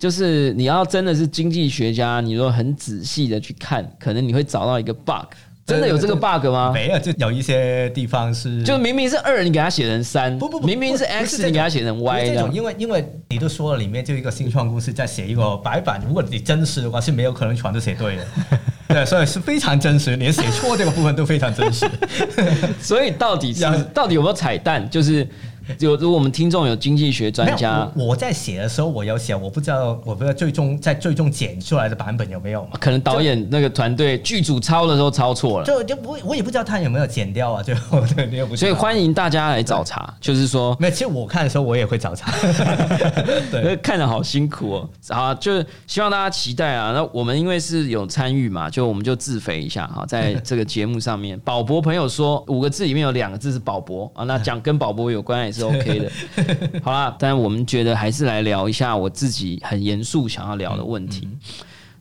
[0.03, 5.31] 就是你要真的是经济学家，你如果很仔细的去看，可能你会找到一个 bug。
[5.65, 6.71] 真的有这个 bug 吗？
[6.73, 12.51] 没有，就有一些地方是就明明是二，你给它写成三；不不不，明明是 x，这你给它写成 y 这种，。
[12.51, 18.25] 因为因为你都说了，里面就一个新创公司在写一个白板，如果你真实的话，是没有可能全都写对的。
[18.89, 21.89] 对，所以是非常真实，连写错这个部分都非常真实。
[22.81, 24.87] 所以到底是要到底有没有彩蛋？
[24.89, 25.25] 就是
[25.79, 32.71] 有如果我们听众有经济学专家我我在写的时候，我有写，我不知道，我不知道最终在最终剪出来的版本有没有嘛？
[32.79, 35.65] 可能导演那个团队剧组抄的时候抄错了。
[35.65, 42.31] 就就不我也不知道他有没有剪掉啊，最后对，你也不所以欢迎大家来找茬，就是说没有，其实我看的时候我也会找茬。
[43.51, 44.89] 对，看着好辛苦哦。
[45.09, 46.91] 好啊，就是希望大家期待啊。
[46.93, 56.11] 那我们因为是有参与嘛，就我们就自肥一下哈，在这个节目上面， 宝博朋友说五个字里面有两个字是宝博啊，那讲跟宝博有关也是 OK 的。
[56.83, 61.29] 好啦，但我们觉得还是来聊一下我自己很严肃想要聊的问题，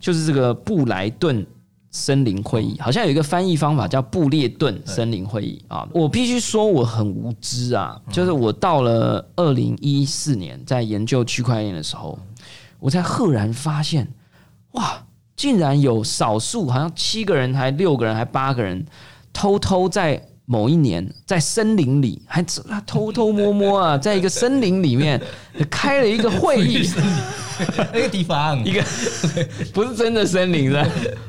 [0.01, 1.47] 就是这个布莱顿。
[1.95, 12.19] 森林会议好像有一个翻译方法叫布列顿森林会议啊，我必须说我很无知啊，就是我到了二零一四年在研究区块链的时候，
[12.79, 14.09] 我才赫然发现，
[14.71, 15.05] 哇，
[15.37, 18.87] 竟然有少数好像七个人、还六个人、还八个人，
[19.31, 22.45] 偷偷在某一年在森林里，还
[22.87, 25.19] 偷偷摸摸啊，在一个森林里面
[25.71, 26.87] 开了一个会议，
[27.91, 28.63] 那个地方。
[28.63, 28.85] 一个
[29.73, 30.87] 不是真的森林的，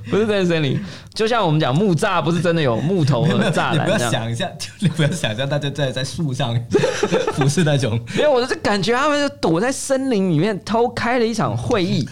[0.09, 0.77] 不是真的森林，
[1.13, 3.97] 就像我们讲木栅，不是真的有木头和栅你不要。
[4.11, 6.53] 想一下，你不要想象大家在在树上，
[7.37, 7.97] 不是那种。
[8.17, 12.05] 没有我就感觉他们就躲在森林里面偷开了一场会议，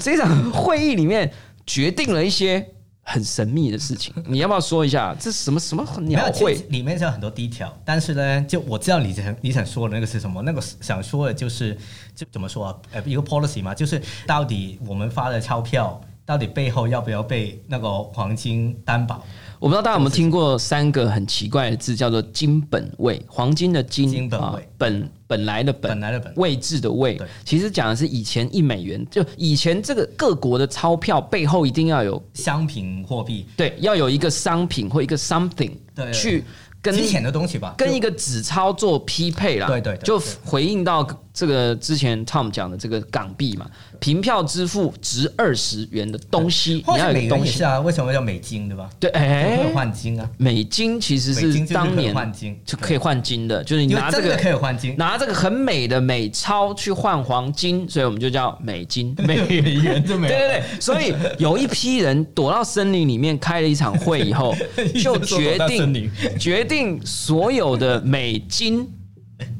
[0.00, 1.30] 这场会议里面
[1.64, 2.66] 决定了一些
[3.08, 4.12] 很神秘的事情。
[4.26, 6.54] 你要不要说一下这什么什么鸟没有会？
[6.70, 11.78] 里面是有很多低调但是呢，就我知道你想你想说的那个是什么，那个想说的就是
[12.14, 12.76] 就怎么说啊？
[12.90, 19.24] 呃，一个 policy 嘛，就是到底我们发的钞票到底背后要不要被那个黄金担保？
[19.58, 24.60] 我不知道大家有没有听过三个很奇怪的字，叫做金本位，黄金的金，金本位。
[24.60, 26.32] 啊本本来的本，本来的本。
[26.36, 27.14] 位置的位。
[27.14, 36.44] 对，其实讲的是以前一美元，就以前这个各国的钞票背后一定要有商品货币，对，要有一个商品或一个 something 对去
[36.82, 41.02] 跟值钱的东西吧，跟一个纸钞做匹配啦，对对对就回应到
[41.36, 43.66] 这个之前 Tom 讲的这个港币嘛，
[44.00, 48.88] 凭票支付值二十元的东西，你要有东西，是啊，为什么叫美金对吧？
[48.98, 60.32] 对，哎，换金啊，美金其实是当年换金，就可以换金的，就是你拿这个可以换金，拿这个很美的美钞去换黄金，所以我们就叫美金美 美元就没有。
[60.34, 64.56] 对对对，所以有一批人躲到森林里面开了一场会以后，
[65.04, 66.10] 就决定林。
[66.38, 68.88] 决定所有的美金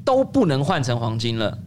[0.07, 1.59] 都不能换成黄金了，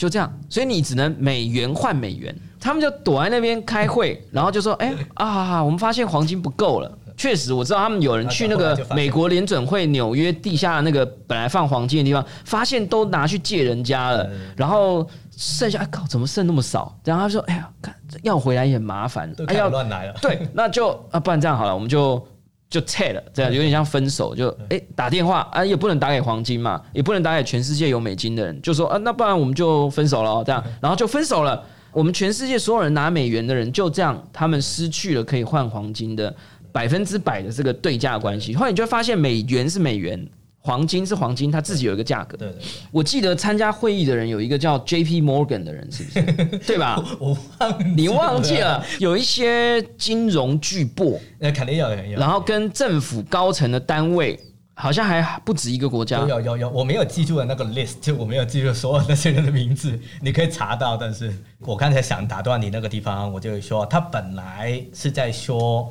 [0.00, 2.34] 就这样，所以你只能美元换美元。
[2.58, 16.98] 他们就躲在那边开会，然后就说：“哎、 啊，我们发现黄金不够了。”确实，我知道他们有人去那个美国联准会纽约地下那个本来放黄金的地方，发现都拿去借人家了，然后剩下哎靠，怎么剩那么少？
[17.04, 20.14] 然后他说：“哎呀，看要回来也很麻烦哎要乱来了。
[20.22, 22.26] 对，那就啊，不然这样好了，我们就
[22.70, 31.60] 就拆了，这样有点像分手，就哎、打电话啊，也不能打给黄金嘛，也不能打给全世界有美金的人，就说啊，那不然我们就分手了哦，这样，然后就分手了。
[31.92, 36.32] 我们全世界所有人拿美元的人，就这样，他们失去了可以换黄金的
[36.70, 38.54] 百分之百的这个对价关系。
[38.54, 40.24] 后来你就会发现，美元是美元，
[40.62, 42.36] 黄金是黄金，它自己有一个价格。
[42.36, 45.22] 对对对，我记得参加会议的人有一个叫 J.P.
[45.22, 46.58] Morgan 的人，是不是？
[46.66, 47.02] 对吧？
[47.18, 52.18] 我忘你忘记了，有一些金融巨擘，那肯定有有有。
[52.18, 54.38] 然后跟政府高层的单位，
[54.74, 56.28] 好像还不止一个国家有。
[56.28, 60.94] 有有有，我没有记住的那个 list，就我没有记住所有那些人的名字，你可以查到。
[60.94, 65.90] 但是我刚才想打断你那个地方，我就说他本来是在说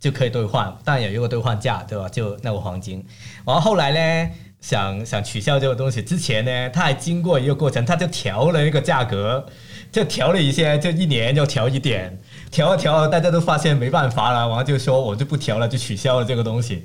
[0.00, 2.08] 就可以兑换，但有一个兑换价，对吧？
[2.08, 3.04] 就那个黄金。
[3.46, 9.46] 然后后来呢，想想取消这个东西之前呢，他还经过一个过程，他就调了一个价格，
[9.92, 12.18] 就调了一些，就一年就调一点，
[12.50, 16.84] 调了调了，大家都发现没办法了，然后就说我就不调了，就取消了这个东西。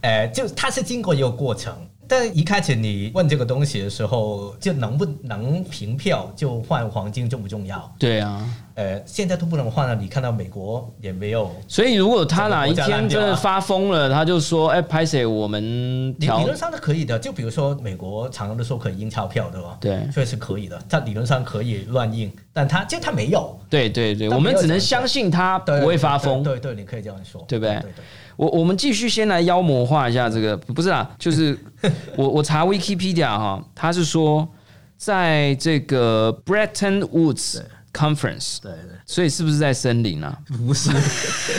[0.00, 1.74] 呃，就他是经过一个过程，
[2.12, 7.90] 但一开始你问这个东西的时候，就能不能凭票就换黄金重不重要？
[7.98, 11.50] 对啊，呃，现在都不能换了，你看到美国也没有。
[11.66, 15.24] 所以如果他哪一天真的发疯了，他就说：“哎，拍谁？
[15.24, 19.78] 我们调理理论上是可以的，就比如说美国常常都说可以印钞票，对吧？
[19.80, 26.42] 对所以是可以的，他理论上可以乱印，但他就他没有，对对对，我们只能相信他不会发疯。
[26.42, 28.04] 对对对，你可以这样说，对不对对对，
[28.36, 31.58] 我我们继续先来妖魔化一下这个，不是啊，就是
[32.16, 34.48] 我我查 Wikipedia 哈，他是说
[34.96, 37.60] 在这个 Bretton Woods
[37.92, 40.36] Conference，对对，所以是不是在森林啊？
[40.66, 40.90] 不是，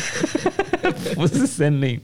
[1.16, 2.00] 不是森林，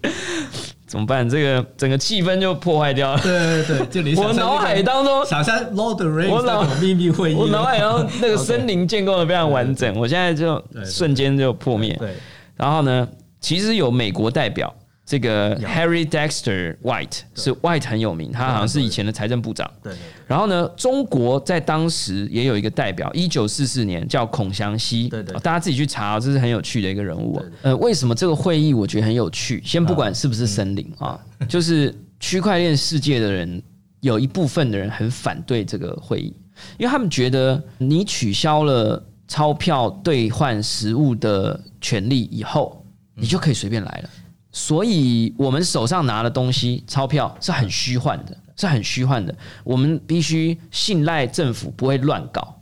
[0.85, 1.27] 怎么办？
[1.27, 3.21] 这个整个气氛就破坏掉了。
[3.21, 11.95] 对对对，就你我脑海当中想象 Lord 我脑秘密会议，我脑海当中那个 森林建构的非常完整，我现在就瞬间就破灭。
[11.99, 12.13] 对。
[12.55, 13.07] 然后呢，
[13.39, 14.73] 其实有美国代表，
[15.05, 19.69] 这个 Harry Dexter White 是 White 很有名，他好像是以前的财政部长。
[19.81, 19.93] 对
[20.27, 27.41] 然后呢，中国在当时也有一个代表，一九四四年叫孔祥熙，对对哦大家自己去查哦，这是很有趣的一个人物。
[27.63, 29.61] 呃，为什么这个会议我觉得很有趣？
[29.65, 33.61] 先不管是不是森林啊，就是区块链世界的人
[34.01, 36.35] 有一部分的人很反对这个会议，
[36.77, 42.78] 因为他们觉得你取消了钞票兑换实物的权利以后，
[43.19, 44.09] 你就可以随便来了。
[44.51, 49.33] 所以我们手上拿的东西，钞票是很虚幻的，是很虚幻的。
[49.63, 52.55] 我们必须信赖政府不会乱搞，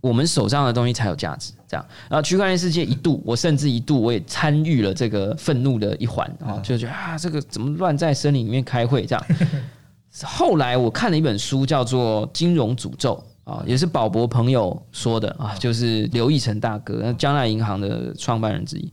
[0.00, 1.52] 我们手上的东西才有价值。
[1.68, 9.26] 这样，然后区块链世界一度，我甚至一度我也参与了这个愤怒的一环啊，就觉得啊，这个怎么乱在森林里面开会这样。
[10.24, 18.90] 后来我看了一本书，叫做《金融诅咒》啊，也是宝博朋友说的啊，就是刘义成大哥，那将来银行的创办人之一。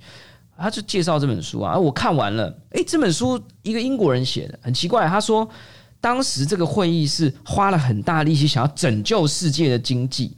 [0.57, 5.47] 他就介绍这本书啊，啊我看完了，诶，这本书一个英国人写的，很奇怪，他说
[5.99, 10.35] 当时这个会议是花了很大力气想要拯救世界的经济，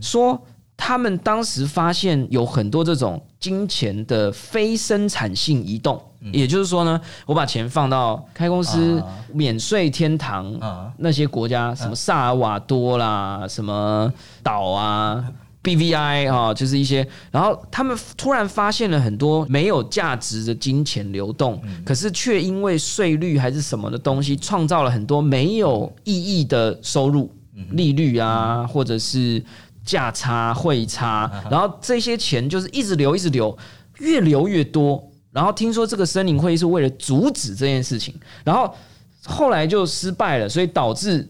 [0.00, 0.40] 说
[0.76, 6.02] 他们当时发现有很多这种金钱的非生产性移动，
[6.32, 9.06] 也就是说呢，我把钱放到开公司啊。
[9.32, 10.90] 免税天堂啊。
[10.96, 15.22] 那些国家，什么萨尔瓦多啦，什么岛啊。
[15.62, 27.30] BVI 啊，就是一些，然后他们突然发现了很多没有价值的金钱流动，可是却因为税率还是什么的东西，创造了很多没有意义的收入，
[27.72, 29.42] 利率啊，或者是
[29.84, 33.56] 价差、汇差，然后这些钱就是一直流，一直流。
[33.98, 35.06] 越流越多。
[35.30, 38.74] 然后听说这个森林会议是为了阻止这件事情，然后
[39.26, 41.28] 后来就失败了，所以导致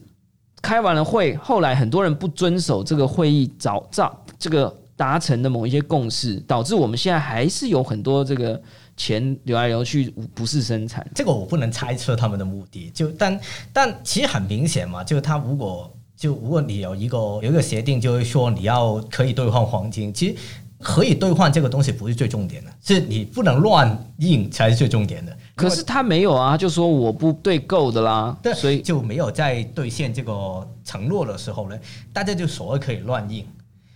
[0.61, 8.61] 开完了会，后来很多人不遵守这个会议早早这个达成的某一些共识，导致我们现在还是有很多这个
[8.95, 11.05] 钱流来流去，不是生产。
[11.15, 13.39] 这个我不能猜测他们的目的，就但
[13.73, 20.35] 但其实很明显嘛，就他如果就如果你有一个有一个协定，就是说你要可以兑换黄金，其实。
[20.81, 25.37] 可以兑换这个东西不是最重点的，是你不能乱印才是最重点的。
[25.55, 31.77] 可是他没有啊，就说我不对够的啦，所以就没有在兑现这个承诺的时候呢，
[32.11, 33.45] 大家就所谓可以乱印。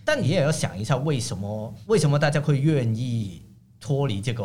[0.04, 3.42] 但你也要想一下，为什么为什么大家会愿意
[3.80, 4.44] 脱离这个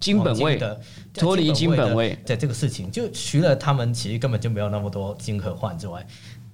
[0.00, 0.80] 金本位的
[1.12, 2.90] 脱离金本位的这个事情？
[2.90, 6.06] 就除了他们其实根本就没有那么多金可换之外。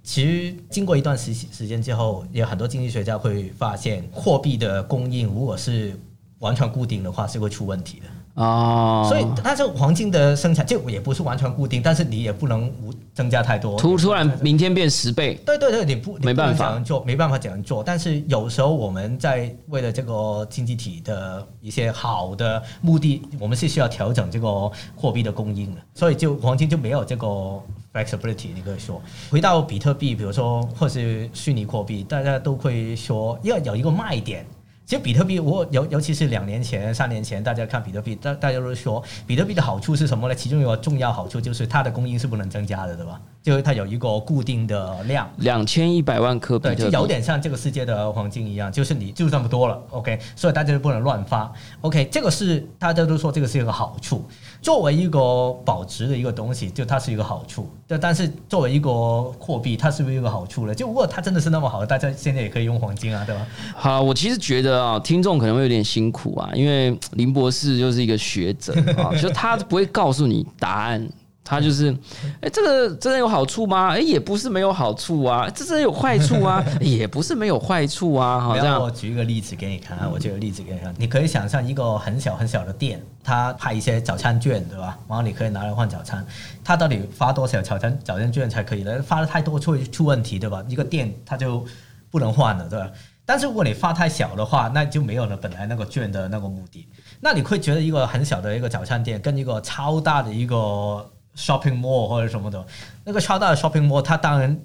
[0.05, 5.99] 其实经过一段时时间之后，有很多经济学家会发现，货币的供应如果是
[6.41, 8.07] 完全固定的话，是会出问题的。
[8.35, 13.79] 哦，所以但是黄金的生产就也不是完全固定，但是你也不能无增加太多。
[13.79, 15.37] 突突然明天变十倍？
[15.47, 17.83] 对对对，你不没办法做，没办法这样做。
[17.83, 25.81] 但是有时候我们在为了这个经济体的一些好的目的，我们是需要调整这个货币的供应的。
[25.95, 27.63] 所以就黄金就没有这个
[27.95, 28.49] flexibility。
[28.53, 34.45] 你可以说，回到比特币，比如说或是虚拟货币，大家都会说要有一个卖点。
[34.87, 40.35] 其实比特币，我尤尤其是两年前、三年前，大家看比特币，大大家都说比特币的好处是什么呢？
[40.35, 43.19] 其中有个重要好处就是它的供应是不能增加的，对吧？
[43.43, 54.23] 就是它有一个固定的量，两千一百万颗比特币，就有点像这个世界的黄金一样，就是你就这么多了，OK，所以大家就不能乱发，OK，这个是大家都说这个是一个好处。
[54.65, 57.69] 作为一个保值的一个东西，就它是一个好处。
[57.87, 58.91] 但但是作为一个
[59.39, 60.75] 货币，它是不是一个好处呢？
[60.75, 63.47] 就如果它真的是那么好，大家现在也可以用黄金啊，对吧？
[63.77, 71.07] 好，我其实觉得啊，听众可能会有点辛苦啊，因为林博士就是一个学者啊， 就他不会告诉你答案。
[71.45, 71.95] 他就是，
[72.41, 73.91] 哎，这个真的有好处吗？
[73.91, 78.41] 哎，也不是没有好处啊，这真的有坏处啊， 也不是没有坏处啊。
[78.41, 84.99] 好，这样我举一个例子给你看啊，我举个例子给你看，你可以想象一个很小很小的店，他派一些早餐券，对吧？
[85.07, 86.27] 然后你可以拿来换早餐，
[86.65, 89.03] 他到底发多少早餐早餐券才可以呢？
[89.03, 90.65] 发的太多会出问题，对吧？
[90.67, 91.63] 一个店他就
[92.11, 92.91] 不能换了，对吧？
[93.27, 96.87] 但是如果你发太小的话，那就没有了本来那个券的那个目的。
[97.21, 102.65] 那你会觉得一个很小的一个早餐店跟一个超大的一个 shopping mall 或者什么的，
[103.05, 104.61] 那个超大的 shopping mall，它当然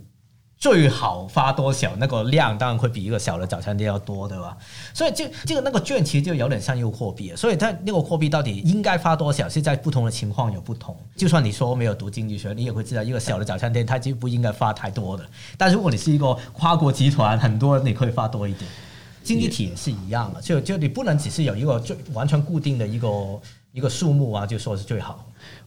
[0.58, 4.58] 最好发多少，那个量当然会比一个小的早餐店要多，对吧？
[4.94, 10.98] 所以就这个那个券其实就有点像一个货币，所以它那个货币到底应该发多少，是在不同的情况有不同。
[11.16, 15.26] 就算你说没有读经济学，你也会知道一个小的早餐店它就不应该发太多的。
[15.58, 18.70] 但如果你是一个跨国集团，很多你可以发多一点。
[19.22, 23.08] 经济体也是一样的，就就你不能只是有一个最完全固定的一个
[23.72, 25.26] 一个数目啊，就说是最好。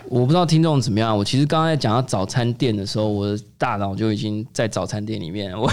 [0.08, 1.16] 我不知道听众怎么样。
[1.16, 5.56] 我其实刚才讲到早餐店的时候，我的大脑就已经在早餐店里面。
[5.58, 5.70] 我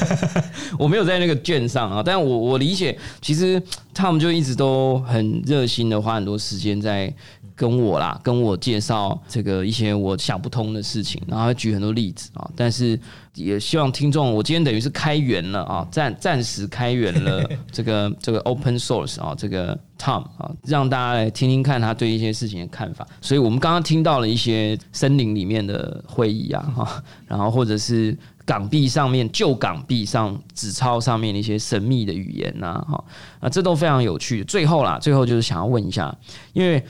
[0.78, 3.60] 我没有在那个卷上啊，但我我理解，其实
[3.94, 7.12] 他们就一直都很热心的花很多时间在
[7.56, 12.48] 跟我啦，跟我介绍这个一些我想不通的事情，然后举很多例子啊。
[12.54, 12.98] 但是
[13.34, 17.42] 也希望听众，我今天等于是开源了啊，暂暂时开源了
[17.72, 23.06] 这个这个 open source 啊，这个 Tom 啊，让大家来听听看他对一些事情的看法。
[23.22, 33.02] 所以我们刚刚听到了一些森林里面的会议啊，哈，然后或者是港币上面旧港币上纸钞上面的一些神秘的语言呐，哈，
[33.40, 34.44] 啊，这都非常有趣。
[34.44, 36.14] 最后啦，最后就是想要问一下，
[36.52, 36.84] 因为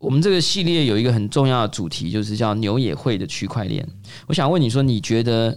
[0.00, 3.86] 我们这个系列有一个很重要的主题，就是叫牛也会的区块链。
[4.26, 5.56] 我想问你说，你觉得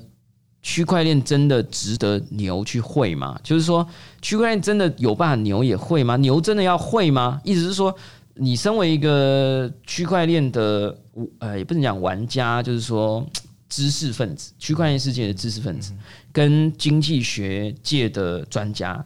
[0.62, 3.40] 区块链真的值得牛去会吗？
[3.42, 3.88] 就是说，
[4.22, 6.18] 区块链真的有办法牛也会吗？
[6.18, 7.42] 牛真的要会吗？
[7.44, 7.96] 意思是说。
[8.36, 10.98] 你身为一个区块链的，
[11.38, 13.24] 呃，也不能讲玩家，就是说
[13.70, 15.94] 知识分子，区块链世界的知识分子，
[16.32, 19.06] 跟经济学界的专家，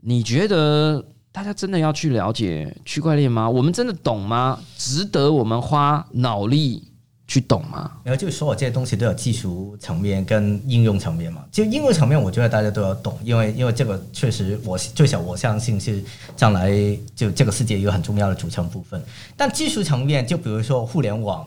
[0.00, 1.04] 你觉得
[1.34, 3.50] 大家真的要去了解区块链吗？
[3.50, 4.56] 我们真的懂吗？
[4.78, 6.84] 值得我们花脑力？
[7.26, 7.90] 去懂吗？
[8.04, 11.44] 然后就所有这些东西都有技术层面跟应用层面嘛。
[11.50, 16.00] 就应用层面，我觉得大家都要懂，因为因为这个确实，我最少我相信是
[16.36, 16.70] 将来
[17.16, 19.02] 就这个世界一个很重要的组成部分。
[19.36, 21.44] 但技术层面，就比如说互联网，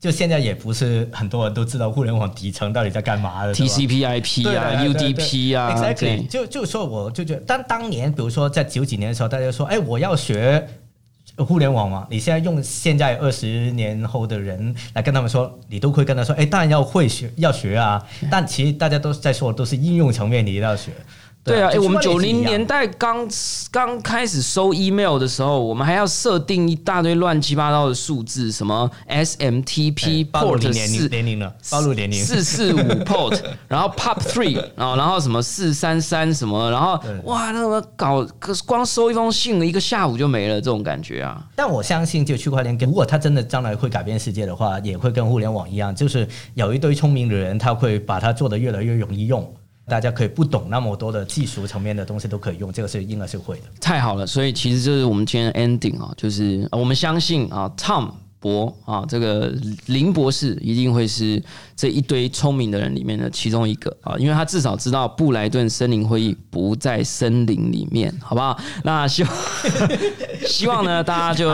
[0.00, 6.26] 就现在也不是很多人都知道互联网底层到底在干嘛的，TCP/IP 啊，UDP 啊，Exactly。
[6.26, 10.66] 就就说我就觉得，当当年比如说在九几年的时候，大家说，哎，我要学。
[11.36, 18.04] 互联网嘛，你现在用现在二十年后的人来跟他们说，你都会跟他说，哎，当然要会学，要学啊。
[18.30, 20.90] 但其实大家都在说，都是应用层面你要学。
[21.42, 23.26] 对啊，哎、就我们九零年代刚
[23.70, 32.22] 刚开始收 email 的时候，我们还要设定一大堆乱七八糟的数字，什么 SMTP port 四年龄了，暴露年龄。
[32.22, 41.42] 四四五 port，然后 pop three，然后然后什么四三三什么，然后哇，那个搞，可是光收一封信，一个下午就没了，这种感觉啊。
[41.56, 49.50] 但我相信，就区块链，如果它真的将来会改变世界的话，也会跟互联网一样，就是有一堆聪明的人，他会把它做得越来越容易用。
[49.86, 53.64] 大家可以不懂那么多的技术层面的东西都可以用，这个是应该是会的。
[53.80, 59.52] 太好了，所以其实就是我们今天 ending 啊，就是我们相信啊，Tom 博啊，这个
[59.86, 61.40] 林博士一定会是
[61.76, 68.58] 这一堆聪明的人里面的其中一个啊，因为他至少知道布莱顿森林会议不在森林里面，好不好？
[68.82, 69.32] 那希望
[70.46, 71.48] 希望呢，大家就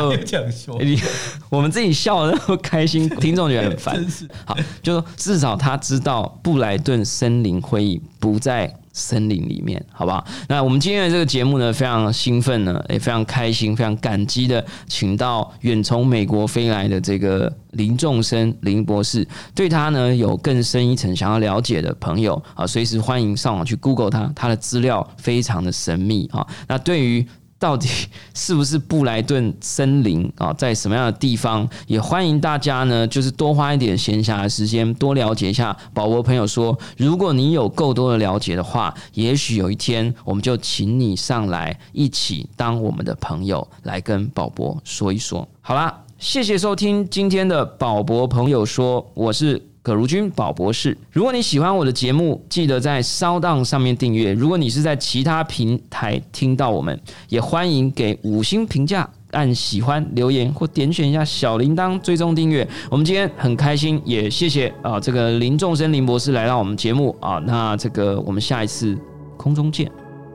[1.51, 4.07] 我们自己笑的那么开心，听众觉得很烦。
[4.45, 10.27] 好，就说至少他知道布莱顿森林会议不在森林里面，好不好？
[10.49, 26.47] 那我们今天的这个节目呢，非常兴奋呢，也非常开心，非常感激的，请到远从美国飞来的这个林仲生林博士，对他呢有更深一层想要了解的朋友啊，随时欢迎上网去 Google 他，他的资料非常的神秘啊。
[26.67, 27.27] 那对于
[27.59, 27.89] 到底
[28.35, 31.69] 是不是布莱顿森林啊，在什么样的地方？
[31.87, 35.77] 也欢迎大家呢，就是多花一点闲暇的时间，多了解一下。
[35.95, 45.49] 宝博朋友说，如果你有够多的了解的话，也许有一天我们就请你上来一起当我们的朋友，来跟宝博说一说。
[45.61, 49.63] 好啦，谢谢收听今天的宝博朋友说，我是。
[49.87, 54.33] 葛如君宝博士，如果你喜欢我的节目，记得在 s o u n 上面订阅。
[54.33, 62.67] 如果你是在其他平台听到我们，也欢迎给五星评价、按喜欢、留言或点选一下小铃铛追踪订阅。
[62.91, 68.99] 我们今天很开心，也谢谢啊这个林仲生林博士来到我们节目啊，那这个我们下一次
[69.37, 69.89] 空中见，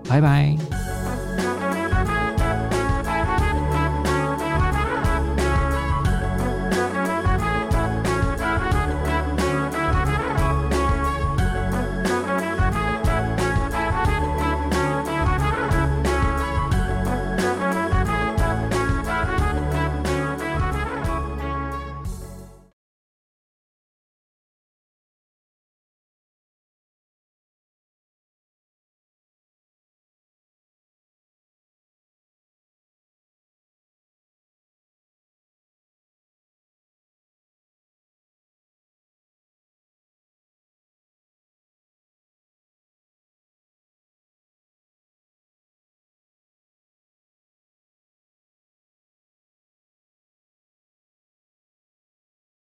[0.08, 1.01] 拜拜。